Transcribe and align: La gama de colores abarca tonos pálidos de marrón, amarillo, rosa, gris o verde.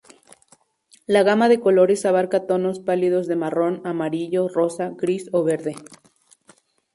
La 1.05 1.21
gama 1.21 1.47
de 1.47 1.59
colores 1.59 2.07
abarca 2.07 2.47
tonos 2.47 2.79
pálidos 2.79 3.27
de 3.27 3.35
marrón, 3.35 3.83
amarillo, 3.85 4.47
rosa, 4.49 4.89
gris 4.97 5.29
o 5.31 5.43
verde. 5.43 5.75